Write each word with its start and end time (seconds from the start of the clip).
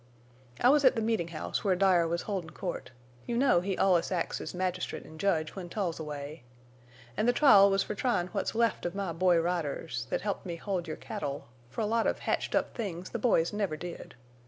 "I 0.59 0.69
was 0.69 0.83
at 0.83 0.95
the 0.95 1.01
meetin' 1.03 1.27
house 1.27 1.63
where 1.63 1.75
Dyer 1.75 2.07
was 2.07 2.23
holdin' 2.23 2.49
court. 2.49 2.89
You 3.27 3.37
know 3.37 3.61
he 3.61 3.77
allus 3.77 4.11
acts 4.11 4.41
as 4.41 4.51
magistrate 4.51 5.05
an' 5.05 5.19
judge 5.19 5.51
when 5.55 5.69
Tull's 5.69 5.99
away. 5.99 6.41
An' 7.15 7.27
the 7.27 7.33
trial 7.33 7.69
was 7.69 7.83
fer 7.83 7.93
tryin' 7.93 8.25
what's 8.29 8.55
left 8.55 8.83
of 8.87 8.95
my 8.95 9.13
boy 9.13 9.39
riders—thet 9.39 10.21
helped 10.21 10.43
me 10.43 10.55
hold 10.55 10.87
your 10.87 10.97
cattle—fer 10.97 11.81
a 11.83 11.85
lot 11.85 12.07
of 12.07 12.17
hatched 12.17 12.55
up 12.55 12.73
things 12.73 13.11
the 13.11 13.19
boys 13.19 13.53
never 13.53 13.77
did. 13.77 14.15